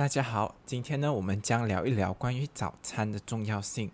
[0.00, 3.90] 大家好，今天呢，我们将聊一聊关于早餐的重要性。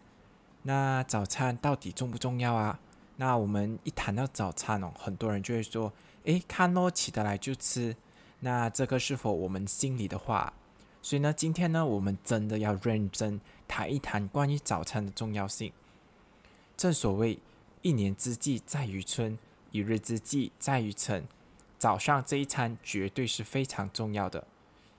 [0.62, 2.78] 那早餐到底重不重要啊？
[3.16, 5.92] 那我们一谈到早餐哦，很多人就会说
[6.22, 7.96] ：“诶，看咯，起得来就吃。”
[8.38, 10.52] 那这个是否我们心里的话？
[11.02, 15.72] 所以呢，今天呢，我们真的要认真谈一谈关于早餐的重要性。
[16.76, 17.36] 正所谓
[17.82, 19.36] “一年之计在于春，
[19.72, 21.26] 一日之计在于晨”，
[21.76, 24.46] 早上这一餐绝对是非常重要的。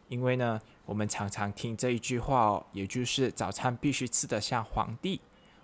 [0.09, 5.19] 因为呢，我们常常听这一句话哦，也就是早餐必须吃得像皇帝，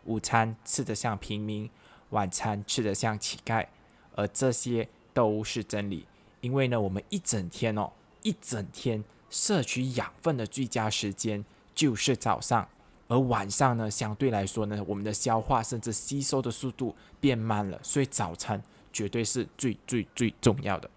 [0.05, 1.70] 午餐吃得像平民，
[2.09, 3.66] 晚餐吃得像乞丐，
[4.16, 6.05] 而这些都是真理。
[6.41, 7.91] 因为呢，我们一整天哦，
[8.22, 12.67] 一整天摄取养分的最佳时间就是早上，
[13.08, 20.89] 而晚上呢，相对来说呢，我们的消化甚至吸收的速度变慢了，所以早餐绝对是最最最重要的。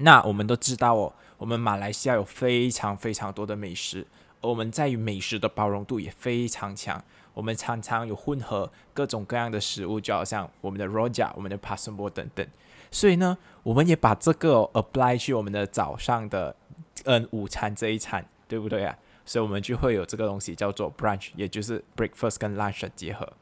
[0.00, 1.12] 那我们都知道哦。
[1.38, 4.04] 我们马来西亚有非常非常多的美食，
[4.40, 7.00] 而我们在于美食的包容度也非常强。
[7.34, 12.44] 我们常常有混合各种各样的食物，就好像我们的 Roja、我们的 p a s s m o 等等。
[12.90, 16.56] 所以呢，我们也把这个 apply 去我们的早上的
[17.04, 18.98] 嗯午餐这一餐，对不对啊？
[19.24, 23.32] 所以我们就会有这个东西叫做 brunch，也就是 breakfast 跟 lunch 的结合。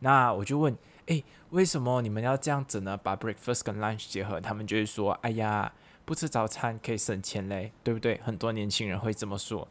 [0.00, 0.76] 那我就问，
[1.06, 2.96] 诶，为什么你们要这样子呢？
[2.96, 4.40] 把 breakfast 跟 lunch 结合？
[4.40, 5.72] 他们就会说，哎呀。
[6.06, 8.18] 不吃早餐可以省钱嘞，对不对？
[8.24, 9.66] 很多年轻人会这么说。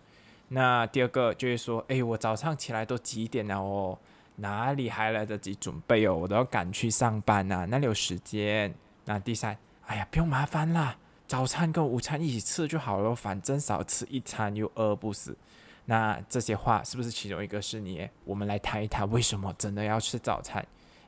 [0.49, 3.97] 那第二个就是说，哎，我早上起来都几点了哦？
[4.35, 6.13] 哪里还来得及准备哦？
[6.13, 8.75] 我都要赶去上班呐，哪里有时间？
[9.05, 15.37] 那第三，哎呀，不用麻烦啦，早餐跟午餐一起吃就好了，反正少吃一餐又饿不死。
[15.85, 18.09] 那这些话是不是其中一个是你？
[18.25, 20.65] 我们来谈一谈为什么真的要吃早餐。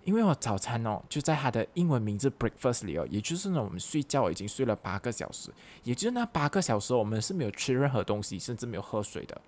[0.07, 5.51] 因为我早餐哦，就在他的英文名字 breakfast 里哦，也就是呢，我们睡觉已经睡了八个小时，
[5.83, 9.41] 也就是那八个小时我们是没有吃任何东西，甚至没有喝水的。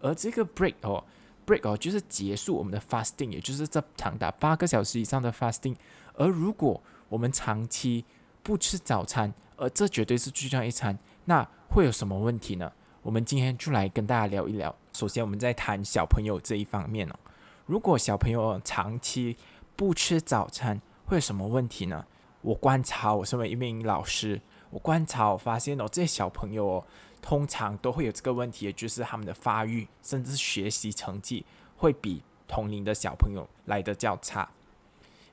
[0.00, 1.02] 而这个 break 哦
[1.44, 5.74] ，break 哦，就是结束我们的 fasting，也就是这长达八个小时以上的 fasting。
[6.14, 8.04] 而如果我们长期
[8.44, 12.70] 不吃早餐，而这绝对是最重要一餐，那会有什么问题呢？
[13.02, 14.72] 我们今天就来跟大家聊一聊。
[14.92, 17.18] 首先，我们在谈小朋友这一方面哦，
[17.66, 19.36] 如果小朋友长期
[19.76, 22.06] 不吃早餐会有什么问题呢？
[22.40, 26.84] 我观察，我身为一名老师，我观察我发现哦，这些小朋友哦，
[27.20, 31.44] 通常都会有这个问题，也就是他们的发育甚至学习成绩
[31.76, 34.48] 会比同龄的小朋友来的较差。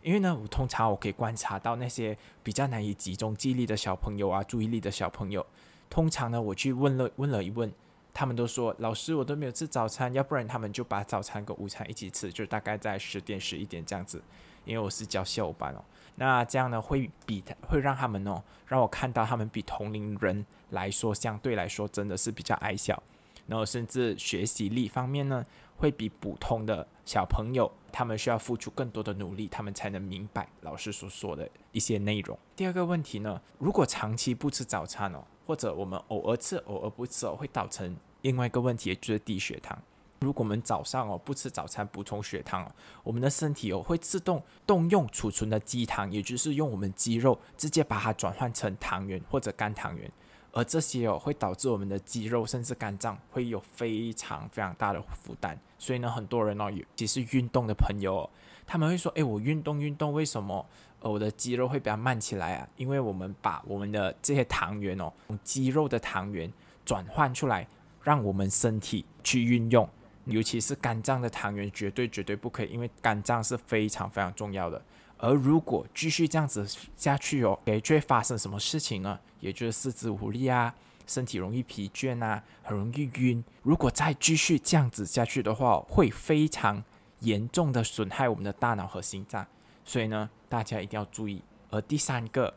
[0.01, 5.45] 因为呢，我通常我可以观察到那些比较难以集中记忆力的小朋友啊，注意力的小朋友，
[5.89, 7.71] 通常呢，我去问了问了一问。
[8.13, 14.22] 他们都说老师，我都没有吃早餐，要不然他们就把早餐跟午餐一起吃，就大概在十点十一点这样子。
[14.66, 15.84] 因为我是教下午班哦，
[16.16, 23.02] 那这样呢会比会让他们哦，让我看到他们比同龄人来说相对来说真的是比较矮小，
[23.46, 25.44] 然后甚至学习力方面呢
[25.75, 32.40] 会比普通的小朋友他们需要付出更多的努力，他们才能明白老师所说的一些内容。
[32.56, 35.25] 第二个问题呢，如果长期不吃早餐哦。
[35.45, 39.77] 或者我们偶尔吃，偶尔不吃哦，会造成另外一个问题，就是低血糖。
[40.21, 42.65] 如果我们早上哦不吃早餐补充血糖，
[43.03, 50.09] 我们的身体哦会自动动用储存的肌糖，也就是用我们肌肉直接把它转换成糖原或者肝糖原，
[50.53, 55.59] 而这些哦会导致我们的肌肉甚至肝脏会有非常非常大的负担。
[55.77, 58.29] 所以呢，很多人哦，尤其是运动的朋友，
[58.66, 60.66] 他们会说：“诶，我运动运动，为什么？”
[61.01, 65.12] 我的肌肉会比较慢起来啊，因为我们把我们的这些糖原哦，
[65.44, 66.50] 肌肉的糖原
[66.85, 67.68] 转换出来，
[68.02, 69.88] 让我们身体去运用，
[70.23, 74.81] 尤其是肝脏的糖原绝对绝对不可以，因为肝脏是非常非常重要的。
[75.18, 76.66] 而如果继续这样子
[76.96, 79.19] 下去哦，诶，就会发生什么事情呢？
[79.41, 80.73] 也就是四肢无力啊，
[81.06, 83.44] 身体容易疲倦啊，很容易晕。
[83.62, 86.81] 如果再继续这样子下去的话，会非常
[87.23, 89.45] 严重的损害我们的大脑和心脏。
[89.84, 91.41] 所以呢，大家一定要注意。
[91.69, 92.53] 而第三个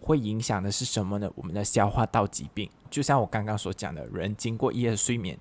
[0.00, 1.30] 会影响的是什么呢？
[1.34, 2.68] 我们的消化道疾病。
[2.90, 5.38] 就像我刚刚所讲的，人经过一夜的睡眠，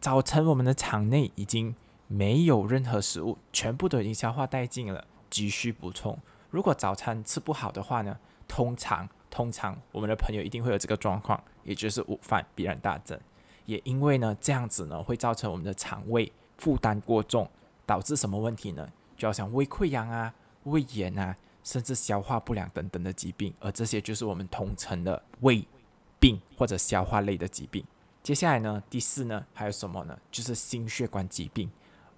[0.00, 1.74] 早晨我们的肠内已经
[2.06, 6.16] 没有任何食物，全部都已经消化殆尽了，急需补充。
[6.50, 8.16] 如果早餐吃不好的话呢，
[8.46, 13.18] 通常通常我们的朋友一定会有这个状况，也就是午饭必然大增。
[13.66, 17.50] 也因为呢，这样子呢，会造成我们的肠胃负担过重，
[17.86, 18.90] 导致什么问题呢？
[19.16, 20.34] 就好像胃溃疡啊。
[20.64, 25.62] 胃炎啊，甚至消化不良等等的疾病，而这些就是我们统称的胃
[26.18, 27.84] 病或者消化类的疾病。
[28.22, 30.18] 接下来呢，第四呢，还有什么呢？
[30.30, 31.68] 就是心血管疾病。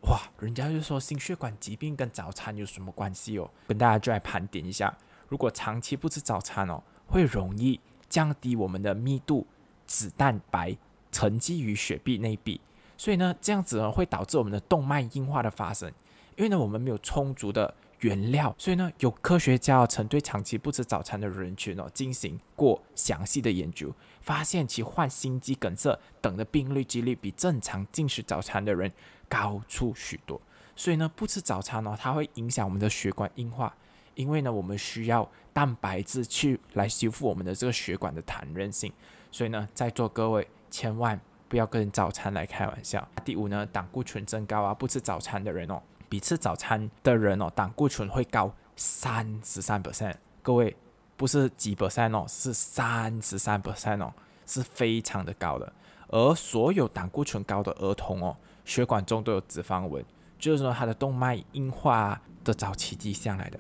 [0.03, 3.51] 哇，人家就说心血管疾病跟早餐有什么关系哦？
[3.67, 4.97] 跟大家就来盘点一下。
[5.27, 9.45] 如果长期不吃早餐哦，会容易降低我们的密度
[9.89, 10.77] 脂蛋白
[11.11, 12.61] 沉积于雪壁内壁，
[12.97, 15.93] 所以呢，这样子呢会导致我们的动脉硬化的发生。
[16.37, 23.91] 因为呢，我们没有充足的原料，所以呢，有科学家曾对长期不吃早餐的人群哦进行过详细的研究，
[24.21, 28.93] 发现其患心肌梗塞等的病率几率比正常进食早餐的人
[29.29, 30.39] 高出许多。
[30.75, 33.75] 所以呢，不吃早餐呢，它会影响我们的血管硬化，
[34.15, 38.93] 因为呢，我们需要蛋白质去来修复我们的这个血管的弹韧性。
[39.33, 43.07] 所以呢，在座各位千万不要跟早餐来开玩笑。
[43.25, 45.81] 第五呢，胆固醇增高啊，不吃早餐的人哦。
[46.09, 50.15] 比吃早餐的人哦，胆固醇会高三十三 percent。
[50.43, 50.77] 各位
[51.17, 54.13] 不是几 percent 哦，是三十三 percent 哦，
[54.47, 55.73] 是非常的高的。
[56.09, 60.05] 而所有胆固醇高的儿童哦，血管中都有脂肪纹，
[60.39, 63.59] 就是说他的动脉硬化的早期迹象来的。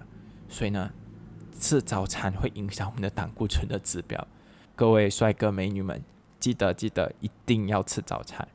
[0.49, 0.89] 所以呢，
[1.59, 4.25] 吃早餐会影响我们的胆固醇的指标。
[4.77, 6.01] 各位帅哥美女们，
[6.39, 8.47] 记得记得一定要吃早餐。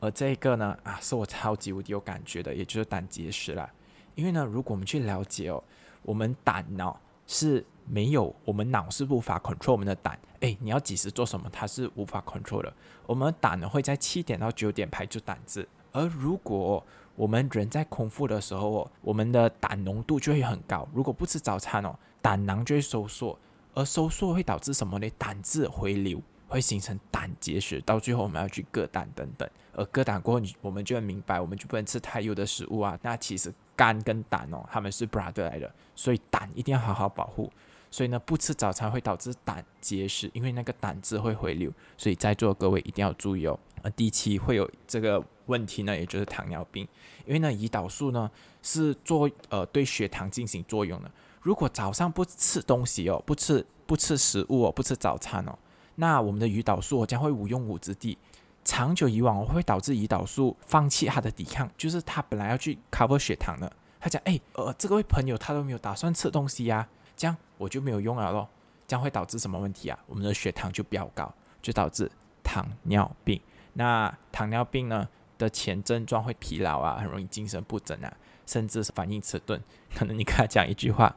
[0.00, 3.70] 而这个呢，啊，是我超级无敌有感觉的，也就是胆结石啦。
[4.14, 5.62] 因为呢，如果我们去了解哦，
[6.02, 10.18] 我们胆脑是没有，我们脑是无法 control 我们的胆。
[10.40, 12.72] 诶，你要几时做什么，它是无法 control 的。
[13.06, 16.84] 我们胆呢会在七点到九点排出胆汁，而如果
[17.16, 20.86] 我们人在空腹的时候哦，我们的胆浓度就会很高。
[20.92, 23.38] 如果不吃早餐哦，胆囊就会收缩，
[23.72, 25.08] 而收缩会导致什么呢？
[25.16, 26.20] 胆汁回流。
[26.54, 29.48] 会形成胆结石，到最后我们要去割胆等等。
[29.72, 32.96] 而割胆过后，你我们就会明白，我们就不能吃太油的食物啊。
[33.02, 37.50] 那其实肝跟胆哦，他们是 brother 来的，所以胆一定要好好保护。
[37.90, 41.72] 所以呢，不吃早餐会导致胆结石，因为那个胆汁会回流。
[41.98, 43.58] 所以在座各位一定要注意哦。
[43.82, 46.86] 而第七会有这个问题呢，也就是糖尿病，
[47.26, 48.30] 因为呢，胰岛素呢
[48.62, 51.10] 是做呃对血糖进行作用的。
[51.42, 55.58] 如果早上不吃东西哦，不吃不吃食物哦，不吃早餐哦。
[55.96, 58.18] 那我们的胰岛素将会无用武之地，
[58.64, 63.70] 长久以往会导致胰岛素放弃它的抵抗，就是它本来要去 cover 血糖的，
[64.00, 68.48] 他讲，哎，呃，这位朋友他都没有打算吃东西呀，这样我就没有用了咯，
[68.86, 69.98] 将会导致什么问题啊？
[70.06, 71.32] 我们的血糖就飙高，
[71.62, 72.10] 就导致
[72.42, 73.40] 糖尿病。
[73.74, 78.16] 那糖尿病呢的前症状会疲劳啊，很容易精神不振啊，
[78.46, 79.60] 甚至是反应迟钝，
[79.94, 81.14] 可能你跟他讲一句话。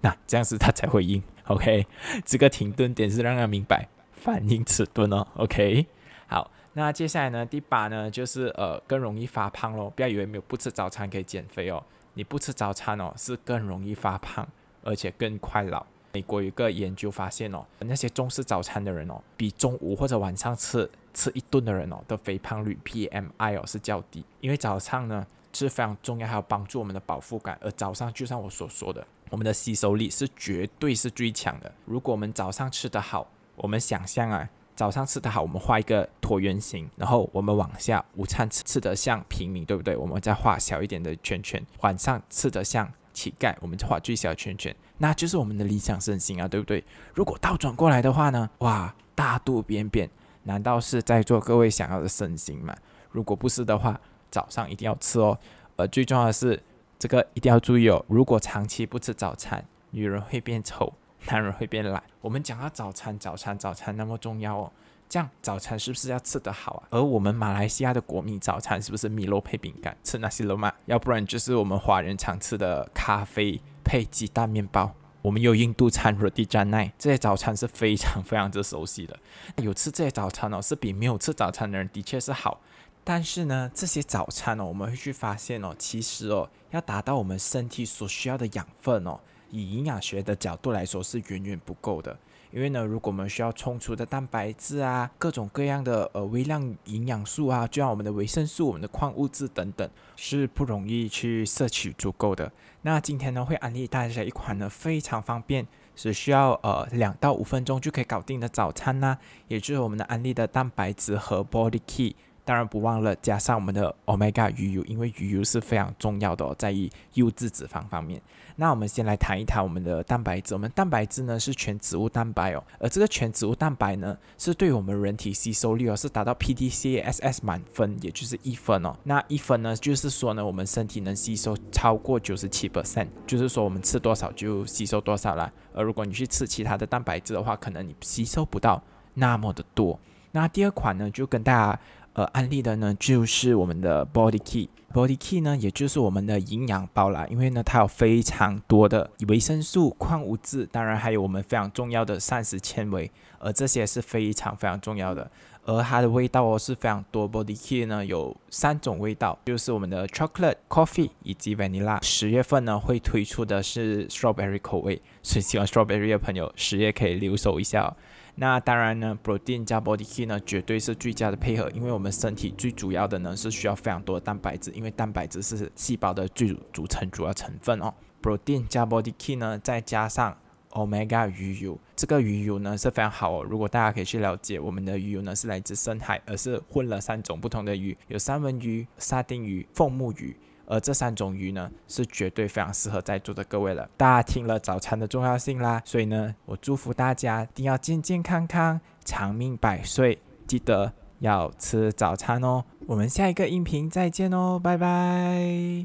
[0.00, 1.22] 那这样子他才会应
[1.54, 1.86] OK？
[2.24, 5.86] 这个停顿点是让他明白反应迟钝哦， OK？
[6.26, 9.90] 好，那接下来呢，第八呢，就是呃更容易发胖咯。
[9.94, 11.82] 不要以为没有不吃早餐可以减肥哦，
[12.14, 14.46] 你不吃早餐哦，是更容易发胖，
[14.82, 15.86] 而且更快老。
[16.12, 27.58] 美国有个研究发现哦，那些重视早餐的人哦，比中午或者晚上吃吃一顿的人哦，的肥胖率 PMI 哦是较低，因为早上呢是非常重要，还有帮助我们的饱腹感。
[27.62, 29.06] 而早上就像我所说的。
[29.30, 31.72] 我们的吸收力是绝对是最强的。
[31.84, 39.96] 如果我们早上吃得好，我们想象啊，早上吃得好，我们画一个椭圆形，然后我们往下，午餐吃吃得像平民，对不对？
[39.96, 41.64] 我们再画小一点的圈圈。
[41.80, 46.84] 晚上吃得像乞丐，我们就画最小圈圈，那就是我们的理想身形啊，对不对？
[47.14, 48.48] 如果倒转过来的话呢？
[48.58, 50.08] 哇，大肚便便，
[50.44, 52.76] 难道是在座各位想要的身形吗？
[53.10, 54.00] 如果不是的话，
[54.30, 55.36] 早上一定要吃哦。
[55.76, 56.62] 而最重要的是。
[56.98, 58.04] 这个一定要注意哦！
[58.08, 60.94] 如果长期不吃早餐，女人会变丑，
[61.26, 62.02] 男人会变懒。
[62.22, 64.72] 我们讲到早餐，早餐，早餐那么重要哦。
[65.08, 66.88] 这样早餐是不是要吃得好啊？
[66.90, 70.72] 而我们马来西亚的国民早餐是不是米肉配饼干，吃那些肉嘛？
[70.86, 74.92] 要不然就是我们华人常吃的咖啡配鸡蛋面包。
[75.22, 79.18] 我们有印度餐 roti canai，这些早餐是非常非常之熟悉的。
[79.56, 82.60] 有吃这些早餐哦，是比没有吃早餐的人的确是好。
[83.08, 92.18] 但是呢，这些早餐哦，我们会去发现哦，其实哦，要达到我们身体所需要的养分哦，以营养学的角度来说是远远不够的。
[92.50, 102.50] 因为呢，如果我们需要充足的蛋白质啊，各种各样的呃微量营养素啊，就像我们的维生素、我们的矿物质等等，是不容易去摄取足够的。
[102.82, 112.16] 那今天呢，会安利大家一款呢非常方便，只需要呃两到五分钟就可以搞定的早餐呢，也就是我们的安利的蛋白质和 Body Key。
[112.46, 118.22] 当然不忘了加上我们的 Omega 鱼油，因为鱼油是非常重要的哦，在于优质脂肪方面。
[118.54, 120.54] 那我们先来谈一谈我们的蛋白质。
[120.54, 128.96] 我们蛋白质呢是全植物蛋白哦，而这个全植物蛋白呢是对我们人体吸收率哦是达到 PDCSS 满分，也就是一分哦。
[129.02, 135.52] 那一分呢就是说呢，我们身体能吸收超过九十七 percent，就是说我们吃多少就吸收多少了。
[135.74, 138.80] 而如果你去吃其他的蛋白质的话，可能你吸收不到
[139.14, 139.98] 那么的多。
[140.30, 141.80] 那第二款呢，就跟大家。
[142.16, 155.30] 呃，案例的呢就是我们的 Body Key，Body Key 呢也就是我们的营养包啦，因为呢它有非常多的维生素、矿物质，当然还有我们非常重要的膳食纤维，而这些是非常非常重要的。
[155.66, 157.30] 而它的味道哦是非常多。
[157.30, 162.02] Body Key 呢有三种味道，就是我们的 Chocolate、Coffee 以及 Vanilla。
[162.02, 167.84] 十月份呢会推出的是 Strawberry 口味，所以喜欢 Strawberry 的朋友十月可以留守一下。
[167.84, 167.96] 哦
[168.38, 177.94] 那当然呢，Protein 加 Body Key 呢绝对是最佳的配合，因为我们身体最主要的呢是需要非常多的蛋白质，因为蛋白质是细胞的最组成主要成分哦。
[178.22, 180.36] Protein 加 Body Key 呢，再加上
[180.76, 183.42] Omega 鱼油，这个鱼油呢是非常好哦。
[183.42, 190.36] 如果大家可以去了解，我们的鱼油呢是来自深海，而是混了三种不同的鱼，有三文鱼、沙丁鱼、凤目鱼。
[190.68, 193.88] 而这三种鱼呢，是绝对非常适合在座的各位了。
[193.96, 200.18] 大家听了早餐的重要性啦，所以呢，我祝福大家一定要健健康康、长命百岁，
[200.48, 202.64] 记得要吃早餐哦。
[202.86, 205.84] 我们下一个音频再见哦，拜拜。